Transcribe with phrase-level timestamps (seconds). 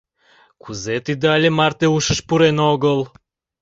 [0.63, 2.99] Кузе тиде але марте ушыш пурен огыл?